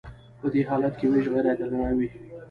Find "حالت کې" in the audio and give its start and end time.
0.69-1.05